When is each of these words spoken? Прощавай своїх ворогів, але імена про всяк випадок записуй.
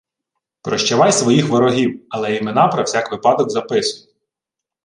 Прощавай 0.61 1.11
своїх 1.11 1.49
ворогів, 1.49 2.05
але 2.09 2.35
імена 2.35 2.67
про 2.67 2.83
всяк 2.83 3.11
випадок 3.11 3.49
записуй. 3.49 4.13